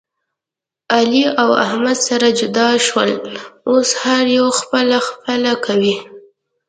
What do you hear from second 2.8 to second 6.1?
شول. اوس هر یو خپله خپله کوي.